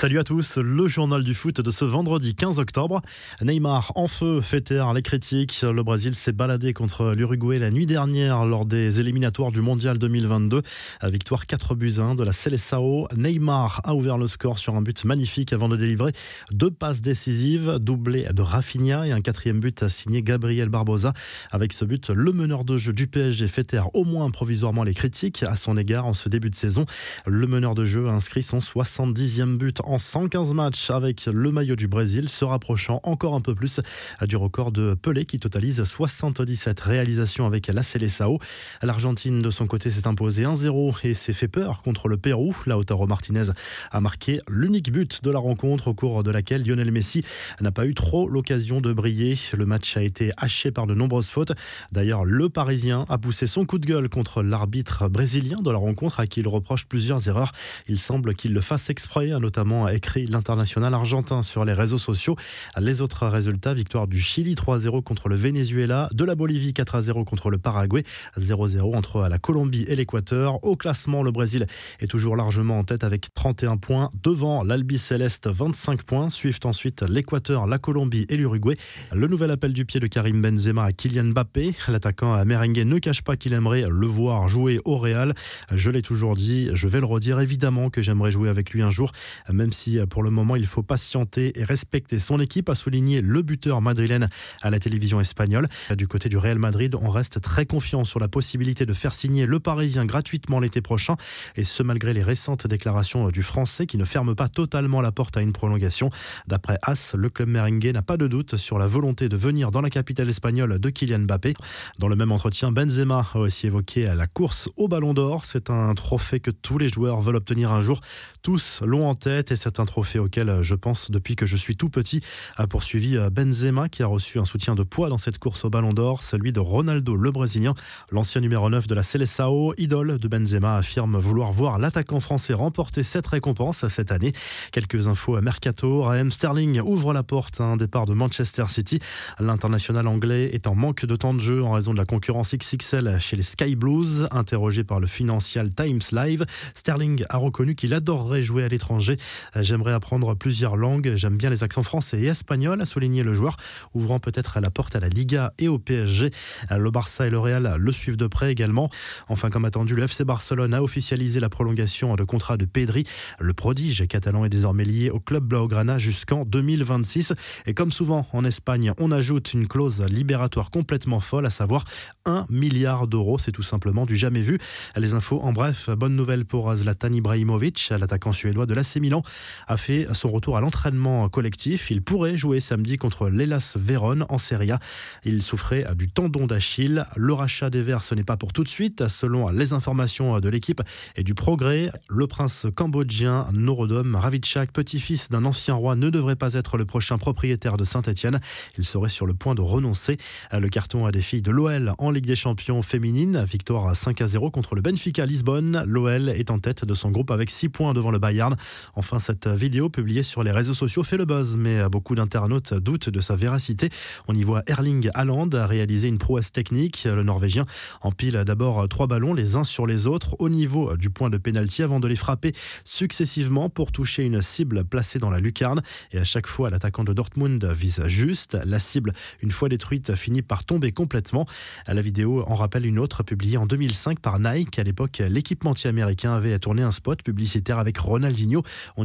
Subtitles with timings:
[0.00, 3.02] Salut à tous, le journal du foot de ce vendredi 15 octobre.
[3.42, 5.60] Neymar en feu fait taire les critiques.
[5.60, 10.62] Le Brésil s'est baladé contre l'Uruguay la nuit dernière lors des éliminatoires du Mondial 2022.
[11.02, 13.08] Victoire 4 buts 1 de la Seleção.
[13.14, 16.12] Neymar a ouvert le score sur un but magnifique avant de délivrer
[16.50, 21.12] deux passes décisives, doublé de Rafinha et un quatrième but signé Gabriel Barbosa.
[21.50, 25.42] Avec ce but, le meneur de jeu du PSG fait au moins provisoirement les critiques
[25.42, 26.86] à son égard en ce début de saison.
[27.26, 31.88] Le meneur de jeu a inscrit son 70e but 115 matchs avec le maillot du
[31.88, 33.80] Brésil, se rapprochant encore un peu plus
[34.22, 38.38] du record de Pelé qui totalise 77 réalisations avec la Seleção.
[38.82, 42.54] L'Argentine de son côté s'est imposée 1-0 et s'est fait peur contre le Pérou.
[42.66, 43.50] Lautaro Martinez
[43.90, 47.24] a marqué l'unique but de la rencontre au cours de laquelle Lionel Messi
[47.60, 49.38] n'a pas eu trop l'occasion de briller.
[49.54, 51.52] Le match a été haché par de nombreuses fautes.
[51.92, 56.20] D'ailleurs, le Parisien a poussé son coup de gueule contre l'arbitre brésilien de la rencontre
[56.20, 57.52] à qui il reproche plusieurs erreurs.
[57.88, 62.36] Il semble qu'il le fasse exprès, notamment a écrit l'international argentin sur les réseaux sociaux.
[62.78, 67.50] Les autres résultats, victoire du Chili 3-0 contre le Venezuela, de la Bolivie 4-0 contre
[67.50, 68.02] le Paraguay,
[68.38, 70.62] 0-0 entre la Colombie et l'Équateur.
[70.64, 71.66] Au classement, le Brésil
[72.00, 74.10] est toujours largement en tête avec 31 points.
[74.22, 76.30] Devant l'Albi Céleste, 25 points.
[76.30, 78.76] Suivent ensuite l'Équateur, la Colombie et l'Uruguay.
[79.12, 81.72] Le nouvel appel du pied de Karim Benzema à Kylian Mbappé.
[81.88, 85.34] L'attaquant merengue ne cache pas qu'il aimerait le voir jouer au Real.
[85.72, 88.90] Je l'ai toujours dit, je vais le redire évidemment que j'aimerais jouer avec lui un
[88.90, 89.12] jour,
[89.52, 93.20] même si euh, pour le moment il faut patienter et respecter son équipe, a souligné
[93.20, 94.28] le buteur madrilène
[94.62, 95.68] à la télévision espagnole.
[95.96, 99.46] Du côté du Real Madrid, on reste très confiant sur la possibilité de faire signer
[99.46, 101.16] le Parisien gratuitement l'été prochain,
[101.56, 105.36] et ce malgré les récentes déclarations du Français qui ne ferme pas totalement la porte
[105.36, 106.10] à une prolongation.
[106.46, 109.80] D'après As, le club merengue n'a pas de doute sur la volonté de venir dans
[109.80, 111.54] la capitale espagnole de Kylian Mbappé.
[111.98, 115.44] Dans le même entretien, Benzema a aussi évoqué la course au Ballon d'Or.
[115.44, 118.00] C'est un trophée que tous les joueurs veulent obtenir un jour.
[118.42, 121.76] Tous l'ont en tête c'est un trophée auquel euh, je pense depuis que je suis
[121.76, 122.22] tout petit,
[122.56, 125.70] a poursuivi euh, Benzema qui a reçu un soutien de poids dans cette course au
[125.70, 127.74] Ballon d'Or, celui de Ronaldo le Brésilien,
[128.10, 133.02] l'ancien numéro 9 de la Seleção, idole de Benzema, affirme vouloir voir l'attaquant français remporter
[133.02, 134.32] cette récompense cette année.
[134.72, 138.98] Quelques infos à Mercato, Raheem Sterling ouvre la porte à un départ de Manchester City.
[139.38, 143.18] L'international anglais est en manque de temps de jeu en raison de la concurrence XXL
[143.20, 144.26] chez les Sky Blues.
[144.30, 149.16] Interrogé par le Financial Times Live, Sterling a reconnu qu'il adorerait jouer à l'étranger.
[149.58, 151.12] J'aimerais apprendre plusieurs langues.
[151.16, 153.56] J'aime bien les accents français et espagnols, a souligné le joueur,
[153.94, 156.30] ouvrant peut-être la porte à la Liga et au PSG.
[156.70, 158.90] Le Barça et le Real le suivent de près également.
[159.28, 163.04] Enfin, comme attendu, le FC Barcelone a officialisé la prolongation de contrat de Pedri.
[163.38, 167.34] Le prodige catalan est désormais lié au club Blaugrana jusqu'en 2026.
[167.66, 171.84] Et comme souvent en Espagne, on ajoute une clause libératoire complètement folle, à savoir
[172.24, 173.38] 1 milliard d'euros.
[173.38, 174.58] C'est tout simplement du jamais vu.
[174.96, 179.22] Les infos en bref, bonne nouvelle pour Zlatan Ibrahimovic, l'attaquant suédois de l'AC Milan
[179.66, 181.90] a fait son retour à l'entraînement collectif.
[181.90, 184.78] Il pourrait jouer samedi contre l'Elas Vérone en Serie A.
[185.24, 187.04] Il souffrait du tendon d'Achille.
[187.16, 189.08] Le rachat des Verts, ce n'est pas pour tout de suite.
[189.08, 190.82] Selon les informations de l'équipe
[191.16, 196.54] et du progrès, le prince cambodgien Norodom Ravitchak, petit-fils d'un ancien roi, ne devrait pas
[196.54, 198.40] être le prochain propriétaire de Saint-Etienne.
[198.76, 200.16] Il serait sur le point de renoncer.
[200.52, 203.44] Le carton à des filles de l'OL en Ligue des Champions féminine.
[203.44, 205.82] Victoire 5 à 0 contre le Benfica Lisbonne.
[205.86, 208.56] L'OL est en tête de son groupe avec 6 points devant le Bayern.
[208.94, 213.10] Enfin, cette vidéo publiée sur les réseaux sociaux fait le buzz, mais beaucoup d'internautes doutent
[213.10, 213.90] de sa véracité.
[214.28, 217.04] On y voit Erling Haaland réaliser une prouesse technique.
[217.04, 217.66] Le Norvégien
[218.00, 221.82] empile d'abord trois ballons les uns sur les autres au niveau du point de pénalty
[221.82, 222.52] avant de les frapper
[222.84, 225.82] successivement pour toucher une cible placée dans la lucarne.
[226.12, 228.56] Et à chaque fois, l'attaquant de Dortmund vise juste.
[228.64, 231.46] La cible, une fois détruite, finit par tomber complètement.
[231.86, 234.78] La vidéo en rappelle une autre publiée en 2005 par Nike.
[234.78, 238.62] À l'époque, l'équipementier américain avait tourné un spot publicitaire avec Ronaldinho.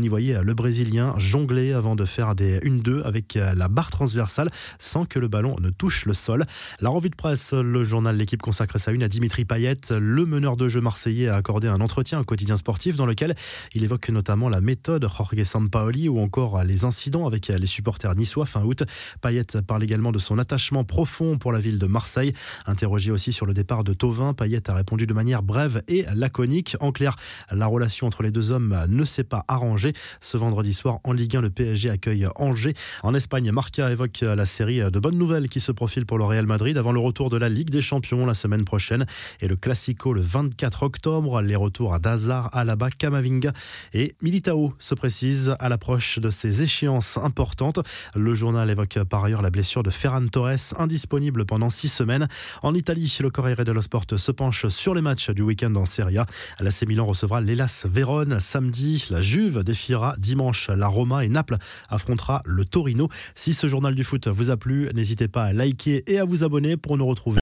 [0.10, 4.50] Voyait le Brésilien jongler avant de faire des 1-2 avec la barre transversale
[4.80, 6.46] sans que le ballon ne touche le sol.
[6.82, 9.76] La revue de presse, le journal L'équipe consacre sa une à Dimitri Payet.
[9.92, 13.36] Le meneur de jeu marseillais a accordé un entretien au quotidien sportif dans lequel
[13.74, 18.46] il évoque notamment la méthode Jorge Sampaoli ou encore les incidents avec les supporters niçois
[18.46, 18.84] fin août.
[19.22, 22.34] Payet parle également de son attachement profond pour la ville de Marseille.
[22.66, 26.78] Interrogé aussi sur le départ de Tovin, Payet a répondu de manière brève et laconique.
[26.80, 27.16] En clair,
[27.52, 29.94] la relation entre les deux hommes ne s'est pas arrangée.
[30.22, 32.74] Ce vendredi soir, en Ligue 1, le PSG accueille Angers.
[33.04, 36.46] En Espagne, Marca évoque la série de bonnes nouvelles qui se profile pour le Real
[36.46, 39.06] Madrid avant le retour de la Ligue des Champions la semaine prochaine
[39.42, 41.42] et le Classico le 24 octobre.
[41.42, 43.52] Les retours à Dazar, Alaba, Camavinga
[43.94, 47.80] et Militao se précisent à l'approche de ces échéances importantes.
[48.16, 52.28] Le journal évoque par ailleurs la blessure de Ferran Torres, indisponible pendant six semaines.
[52.62, 56.18] En Italie, le Corriere dello Sport se penche sur les matchs du week-end en Serie
[56.18, 56.26] A.
[56.60, 59.08] L'AC Milan recevra l'Elas Vérone samedi.
[59.10, 61.58] La Juve défie qualifiera dimanche la Roma et Naples
[61.90, 63.08] affrontera le Torino.
[63.36, 66.44] Si ce journal du foot vous a plu, n'hésitez pas à liker et à vous
[66.44, 67.45] abonner pour nous retrouver.